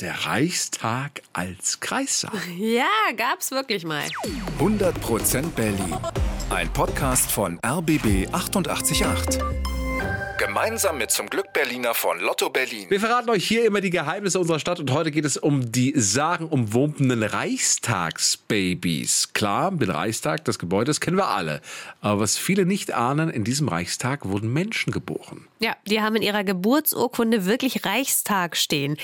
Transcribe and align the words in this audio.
Der 0.00 0.26
Reichstag 0.26 1.22
als 1.32 1.80
Kreissaal. 1.80 2.38
Ja, 2.58 2.84
gab's 3.16 3.50
wirklich 3.50 3.82
mal. 3.82 4.04
100% 4.58 5.50
Berlin. 5.52 5.96
Ein 6.50 6.70
Podcast 6.70 7.30
von 7.32 7.58
RBB 7.64 8.28
888. 8.30 9.40
Gemeinsam 10.38 10.98
mit 10.98 11.10
zum 11.10 11.30
Glück 11.30 11.54
Berliner 11.54 11.94
von 11.94 12.20
Lotto 12.20 12.50
Berlin. 12.50 12.90
Wir 12.90 13.00
verraten 13.00 13.30
euch 13.30 13.48
hier 13.48 13.64
immer 13.64 13.80
die 13.80 13.88
Geheimnisse 13.88 14.38
unserer 14.38 14.58
Stadt 14.58 14.78
und 14.78 14.92
heute 14.92 15.10
geht 15.10 15.24
es 15.24 15.38
um 15.38 15.72
die 15.72 15.94
sagenumwobenen 15.96 17.22
Reichstagsbabys. 17.22 19.32
Klar, 19.32 19.70
den 19.70 19.90
Reichstag, 19.90 20.44
das 20.44 20.58
Gebäude, 20.58 20.90
das 20.90 21.00
kennen 21.00 21.16
wir 21.16 21.28
alle. 21.28 21.62
Aber 22.02 22.20
was 22.20 22.36
viele 22.36 22.66
nicht 22.66 22.92
ahnen, 22.92 23.30
in 23.30 23.44
diesem 23.44 23.68
Reichstag 23.68 24.28
wurden 24.28 24.52
Menschen 24.52 24.92
geboren. 24.92 25.48
Ja, 25.58 25.74
die 25.86 26.02
haben 26.02 26.16
in 26.16 26.22
ihrer 26.22 26.44
Geburtsurkunde 26.44 27.46
wirklich 27.46 27.86
Reichstag 27.86 28.58
stehen. 28.58 28.98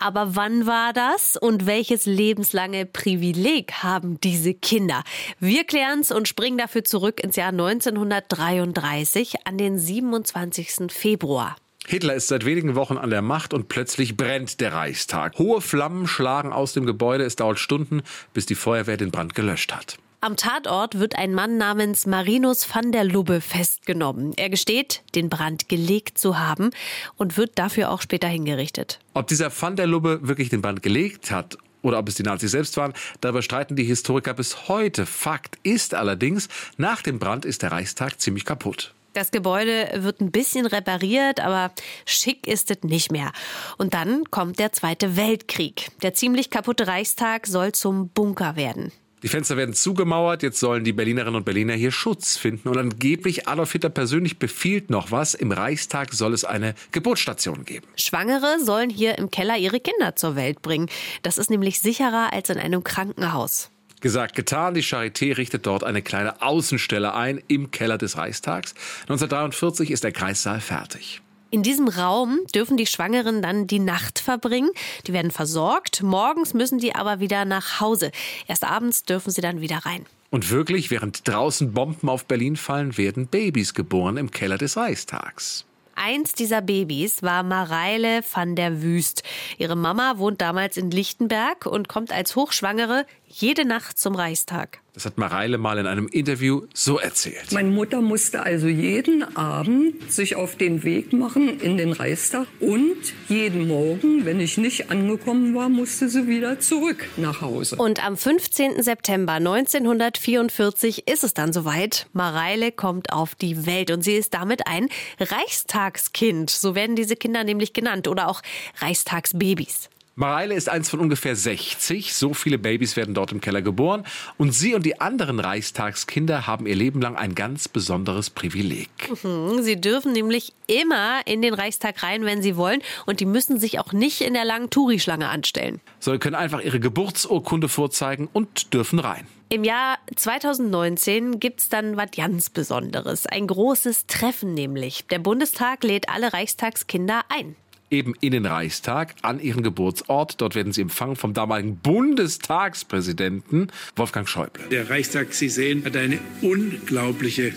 Aber 0.00 0.34
wann 0.34 0.66
war 0.66 0.92
das 0.92 1.36
und 1.36 1.66
welches 1.66 2.06
lebenslange 2.06 2.86
Privileg 2.86 3.84
haben 3.84 4.18
diese 4.20 4.52
Kinder? 4.52 5.04
Wir 5.38 5.62
klären's 5.62 6.10
und 6.10 6.26
springen 6.26 6.58
dafür 6.58 6.82
zurück 6.82 7.22
ins 7.22 7.36
Jahr 7.36 7.50
1933 7.50 9.46
an 9.46 9.58
den 9.58 9.78
27. 9.78 10.71
Februar. 10.88 11.56
Hitler 11.86 12.14
ist 12.14 12.28
seit 12.28 12.44
wenigen 12.44 12.74
Wochen 12.74 12.96
an 12.96 13.10
der 13.10 13.22
Macht 13.22 13.52
und 13.52 13.68
plötzlich 13.68 14.16
brennt 14.16 14.60
der 14.60 14.72
Reichstag. 14.72 15.38
Hohe 15.38 15.60
Flammen 15.60 16.06
schlagen 16.06 16.52
aus 16.52 16.72
dem 16.72 16.86
Gebäude. 16.86 17.24
Es 17.24 17.36
dauert 17.36 17.58
Stunden, 17.58 18.02
bis 18.32 18.46
die 18.46 18.54
Feuerwehr 18.54 18.96
den 18.96 19.10
Brand 19.10 19.34
gelöscht 19.34 19.74
hat. 19.74 19.98
Am 20.20 20.36
Tatort 20.36 21.00
wird 21.00 21.16
ein 21.16 21.34
Mann 21.34 21.58
namens 21.58 22.06
Marinus 22.06 22.72
van 22.72 22.92
der 22.92 23.02
Lubbe 23.02 23.40
festgenommen. 23.40 24.34
Er 24.36 24.50
gesteht, 24.50 25.02
den 25.16 25.28
Brand 25.28 25.68
gelegt 25.68 26.16
zu 26.16 26.38
haben 26.38 26.70
und 27.16 27.36
wird 27.36 27.58
dafür 27.58 27.90
auch 27.90 28.00
später 28.00 28.28
hingerichtet. 28.28 29.00
Ob 29.14 29.26
dieser 29.26 29.50
van 29.50 29.74
der 29.74 29.88
Lubbe 29.88 30.20
wirklich 30.22 30.48
den 30.48 30.62
Brand 30.62 30.80
gelegt 30.80 31.32
hat 31.32 31.58
oder 31.82 31.98
ob 31.98 32.08
es 32.08 32.14
die 32.14 32.22
Nazis 32.22 32.52
selbst 32.52 32.76
waren, 32.76 32.92
darüber 33.20 33.42
streiten 33.42 33.74
die 33.74 33.82
Historiker 33.82 34.32
bis 34.32 34.68
heute. 34.68 35.06
Fakt 35.06 35.58
ist 35.64 35.92
allerdings, 35.92 36.48
nach 36.76 37.02
dem 37.02 37.18
Brand 37.18 37.44
ist 37.44 37.62
der 37.62 37.72
Reichstag 37.72 38.20
ziemlich 38.20 38.44
kaputt. 38.44 38.94
Das 39.12 39.30
Gebäude 39.30 39.90
wird 39.96 40.20
ein 40.20 40.30
bisschen 40.30 40.66
repariert, 40.66 41.40
aber 41.40 41.72
schick 42.06 42.46
ist 42.46 42.70
es 42.70 42.82
nicht 42.82 43.12
mehr. 43.12 43.32
Und 43.76 43.94
dann 43.94 44.30
kommt 44.30 44.58
der 44.58 44.72
Zweite 44.72 45.16
Weltkrieg. 45.16 45.90
Der 46.02 46.14
ziemlich 46.14 46.50
kaputte 46.50 46.86
Reichstag 46.86 47.46
soll 47.46 47.72
zum 47.72 48.08
Bunker 48.08 48.56
werden. 48.56 48.92
Die 49.22 49.28
Fenster 49.28 49.56
werden 49.56 49.72
zugemauert, 49.72 50.42
jetzt 50.42 50.58
sollen 50.58 50.82
die 50.82 50.92
Berlinerinnen 50.92 51.36
und 51.36 51.44
Berliner 51.44 51.74
hier 51.74 51.92
Schutz 51.92 52.36
finden. 52.36 52.68
Und 52.68 52.76
angeblich 52.76 53.46
Adolf 53.46 53.70
Hitler 53.70 53.90
persönlich 53.90 54.40
befiehlt 54.40 54.90
noch 54.90 55.12
was. 55.12 55.34
Im 55.34 55.52
Reichstag 55.52 56.12
soll 56.12 56.34
es 56.34 56.44
eine 56.44 56.74
Geburtsstation 56.90 57.64
geben. 57.64 57.86
Schwangere 57.94 58.58
sollen 58.58 58.90
hier 58.90 59.18
im 59.18 59.30
Keller 59.30 59.56
ihre 59.58 59.78
Kinder 59.78 60.16
zur 60.16 60.34
Welt 60.34 60.60
bringen. 60.60 60.88
Das 61.22 61.38
ist 61.38 61.50
nämlich 61.50 61.80
sicherer 61.80 62.32
als 62.32 62.50
in 62.50 62.58
einem 62.58 62.82
Krankenhaus. 62.82 63.70
Gesagt, 64.02 64.34
getan. 64.34 64.74
Die 64.74 64.82
Charité 64.82 65.36
richtet 65.36 65.64
dort 65.66 65.84
eine 65.84 66.02
kleine 66.02 66.42
Außenstelle 66.42 67.14
ein 67.14 67.40
im 67.46 67.70
Keller 67.70 67.98
des 67.98 68.16
Reichstags. 68.16 68.74
1943 69.02 69.92
ist 69.92 70.02
der 70.02 70.10
Kreissaal 70.10 70.60
fertig. 70.60 71.22
In 71.52 71.62
diesem 71.62 71.86
Raum 71.86 72.40
dürfen 72.52 72.76
die 72.76 72.86
Schwangeren 72.86 73.42
dann 73.42 73.68
die 73.68 73.78
Nacht 73.78 74.18
verbringen. 74.18 74.70
Die 75.06 75.12
werden 75.12 75.30
versorgt. 75.30 76.02
Morgens 76.02 76.52
müssen 76.52 76.78
die 76.78 76.94
aber 76.96 77.20
wieder 77.20 77.44
nach 77.44 77.80
Hause. 77.80 78.10
Erst 78.48 78.64
abends 78.64 79.04
dürfen 79.04 79.30
sie 79.30 79.40
dann 79.40 79.60
wieder 79.60 79.78
rein. 79.78 80.04
Und 80.30 80.50
wirklich, 80.50 80.90
während 80.90 81.28
draußen 81.28 81.72
Bomben 81.72 82.08
auf 82.08 82.24
Berlin 82.24 82.56
fallen, 82.56 82.96
werden 82.96 83.28
Babys 83.28 83.74
geboren 83.74 84.16
im 84.16 84.30
Keller 84.32 84.58
des 84.58 84.76
Reichstags. 84.76 85.64
Eins 85.94 86.32
dieser 86.32 86.62
Babys 86.62 87.22
war 87.22 87.42
Mareile 87.42 88.22
van 88.32 88.56
der 88.56 88.82
Wüst. 88.82 89.22
Ihre 89.58 89.76
Mama 89.76 90.14
wohnt 90.16 90.40
damals 90.40 90.76
in 90.76 90.90
Lichtenberg 90.90 91.66
und 91.66 91.88
kommt 91.88 92.12
als 92.12 92.34
Hochschwangere 92.34 93.04
jede 93.32 93.64
Nacht 93.64 93.98
zum 93.98 94.14
Reichstag. 94.14 94.80
Das 94.94 95.06
hat 95.06 95.16
Mareile 95.16 95.56
mal 95.56 95.78
in 95.78 95.86
einem 95.86 96.06
Interview 96.06 96.66
so 96.74 96.98
erzählt. 96.98 97.50
Meine 97.52 97.70
Mutter 97.70 98.02
musste 98.02 98.42
also 98.42 98.66
jeden 98.66 99.36
Abend 99.36 100.12
sich 100.12 100.36
auf 100.36 100.56
den 100.56 100.82
Weg 100.82 101.14
machen 101.14 101.60
in 101.60 101.78
den 101.78 101.92
Reichstag 101.92 102.46
und 102.60 102.96
jeden 103.26 103.68
Morgen, 103.68 104.26
wenn 104.26 104.38
ich 104.38 104.58
nicht 104.58 104.90
angekommen 104.90 105.54
war, 105.54 105.70
musste 105.70 106.10
sie 106.10 106.26
wieder 106.26 106.60
zurück 106.60 107.08
nach 107.16 107.40
Hause. 107.40 107.76
Und 107.76 108.04
am 108.04 108.18
15. 108.18 108.82
September 108.82 109.32
1944 109.34 111.08
ist 111.08 111.24
es 111.24 111.32
dann 111.32 111.54
soweit. 111.54 112.06
Mareile 112.12 112.70
kommt 112.70 113.14
auf 113.14 113.34
die 113.34 113.64
Welt 113.64 113.90
und 113.90 114.02
sie 114.02 114.16
ist 114.16 114.34
damit 114.34 114.66
ein 114.66 114.90
Reichstagskind. 115.18 116.50
So 116.50 116.74
werden 116.74 116.96
diese 116.96 117.16
Kinder 117.16 117.44
nämlich 117.44 117.72
genannt 117.72 118.08
oder 118.08 118.28
auch 118.28 118.42
Reichstagsbabys. 118.80 119.88
Mareile 120.14 120.54
ist 120.54 120.68
eins 120.68 120.90
von 120.90 121.00
ungefähr 121.00 121.34
60. 121.34 122.14
So 122.14 122.34
viele 122.34 122.58
Babys 122.58 122.96
werden 122.96 123.14
dort 123.14 123.32
im 123.32 123.40
Keller 123.40 123.62
geboren. 123.62 124.04
Und 124.36 124.52
sie 124.52 124.74
und 124.74 124.84
die 124.84 125.00
anderen 125.00 125.40
Reichstagskinder 125.40 126.46
haben 126.46 126.66
ihr 126.66 126.74
Leben 126.74 127.00
lang 127.00 127.16
ein 127.16 127.34
ganz 127.34 127.66
besonderes 127.66 128.28
Privileg. 128.28 128.90
Mhm, 129.22 129.62
sie 129.62 129.80
dürfen 129.80 130.12
nämlich 130.12 130.52
immer 130.66 131.22
in 131.24 131.40
den 131.40 131.54
Reichstag 131.54 132.02
rein, 132.02 132.26
wenn 132.26 132.42
sie 132.42 132.56
wollen. 132.56 132.82
Und 133.06 133.20
die 133.20 133.24
müssen 133.24 133.58
sich 133.58 133.78
auch 133.78 133.94
nicht 133.94 134.20
in 134.20 134.34
der 134.34 134.44
langen 134.44 134.68
Touri-Schlange 134.68 135.30
anstellen. 135.30 135.80
Sie 135.98 136.18
können 136.18 136.36
einfach 136.36 136.60
ihre 136.60 136.78
Geburtsurkunde 136.78 137.70
vorzeigen 137.70 138.28
und 138.30 138.74
dürfen 138.74 138.98
rein. 138.98 139.26
Im 139.48 139.64
Jahr 139.64 139.98
2019 140.16 141.40
gibt 141.40 141.60
es 141.60 141.68
dann 141.70 141.96
was 141.96 142.10
ganz 142.14 142.50
Besonderes. 142.50 143.26
Ein 143.26 143.46
großes 143.46 144.06
Treffen 144.06 144.52
nämlich. 144.52 145.06
Der 145.06 145.18
Bundestag 145.18 145.84
lädt 145.84 146.10
alle 146.10 146.32
Reichstagskinder 146.34 147.22
ein 147.30 147.56
eben 147.92 148.14
in 148.20 148.32
den 148.32 148.46
Reichstag 148.46 149.14
an 149.22 149.38
ihren 149.38 149.62
Geburtsort. 149.62 150.40
Dort 150.40 150.54
werden 150.54 150.72
sie 150.72 150.80
empfangen 150.80 151.16
vom 151.16 151.34
damaligen 151.34 151.76
Bundestagspräsidenten 151.76 153.68
Wolfgang 153.94 154.28
Schäuble. 154.28 154.62
Der 154.70 154.90
Reichstag, 154.90 155.34
Sie 155.34 155.48
sehen, 155.48 155.84
hat 155.84 155.96
eine 155.96 156.18
unglaubliche 156.40 157.52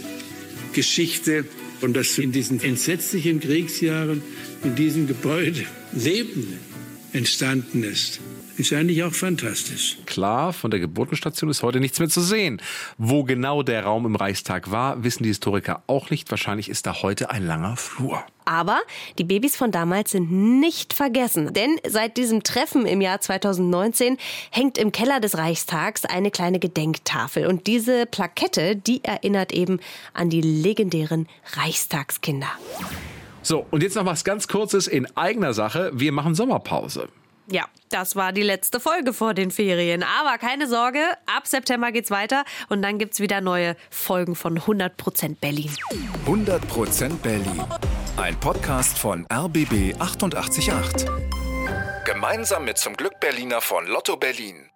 Geschichte. 0.73 1.45
Und 1.81 1.95
dass 1.95 2.17
in 2.17 2.31
diesen 2.31 2.63
entsetzlichen 2.63 3.39
Kriegsjahren 3.39 4.21
in 4.63 4.75
diesem 4.75 5.07
Gebäude 5.07 5.65
Leben 5.91 6.57
entstanden 7.13 7.83
ist, 7.83 8.19
ist 8.57 8.73
eigentlich 8.73 9.03
auch 9.03 9.13
fantastisch. 9.13 9.97
Klar, 10.05 10.53
von 10.53 10.71
der 10.71 10.79
Geburtenstation 10.79 11.49
ist 11.49 11.63
heute 11.63 11.79
nichts 11.79 11.99
mehr 11.99 12.09
zu 12.09 12.21
sehen. 12.21 12.61
Wo 12.97 13.23
genau 13.23 13.63
der 13.63 13.83
Raum 13.83 14.05
im 14.05 14.15
Reichstag 14.15 14.71
war, 14.71 15.03
wissen 15.03 15.23
die 15.23 15.29
Historiker 15.29 15.83
auch 15.87 16.09
nicht. 16.09 16.29
Wahrscheinlich 16.31 16.69
ist 16.69 16.85
da 16.85 17.01
heute 17.01 17.29
ein 17.29 17.45
langer 17.45 17.75
Flur. 17.77 18.23
Aber 18.45 18.79
die 19.17 19.23
Babys 19.23 19.55
von 19.55 19.71
damals 19.71 20.11
sind 20.11 20.31
nicht 20.31 20.93
vergessen. 20.93 21.53
Denn 21.53 21.77
seit 21.87 22.15
diesem 22.17 22.43
Treffen 22.43 22.85
im 22.85 23.01
Jahr 23.01 23.19
2019 23.19 24.17
hängt 24.51 24.77
im 24.77 24.91
Keller 24.91 25.19
des 25.19 25.37
Reichstags 25.37 26.05
eine 26.05 26.31
kleine 26.31 26.59
Gedenktafel. 26.59 27.47
Und 27.47 27.67
diese 27.67 28.05
Plakette, 28.05 28.75
die 28.75 29.03
erinnert 29.03 29.51
eben 29.51 29.79
an 30.13 30.29
die 30.29 30.41
legendären 30.41 31.27
Reichstagskinder. 31.53 32.49
So, 33.41 33.65
und 33.71 33.83
jetzt 33.83 33.95
noch 33.95 34.05
was 34.05 34.23
ganz 34.23 34.47
Kurzes 34.47 34.87
in 34.87 35.05
eigener 35.17 35.53
Sache. 35.53 35.91
Wir 35.93 36.11
machen 36.11 36.35
Sommerpause. 36.35 37.09
Ja, 37.47 37.65
das 37.89 38.15
war 38.15 38.31
die 38.31 38.41
letzte 38.41 38.79
Folge 38.79 39.13
vor 39.13 39.33
den 39.33 39.51
Ferien. 39.51 40.03
Aber 40.03 40.37
keine 40.37 40.67
Sorge, 40.67 40.99
ab 41.25 41.45
September 41.47 41.91
geht's 41.91 42.09
weiter 42.09 42.43
und 42.69 42.81
dann 42.81 42.97
gibt's 42.97 43.19
wieder 43.19 43.41
neue 43.41 43.75
Folgen 43.89 44.35
von 44.35 44.59
100% 44.59 45.39
Berlin. 45.39 45.71
100% 46.25 47.17
Berlin. 47.17 47.63
Ein 48.17 48.39
Podcast 48.39 48.97
von 48.97 49.27
RBB 49.31 49.95
888. 49.99 51.07
Gemeinsam 52.05 52.65
mit 52.65 52.77
zum 52.77 52.95
Glück 52.95 53.19
Berliner 53.19 53.61
von 53.61 53.85
Lotto 53.87 54.17
Berlin. 54.17 54.69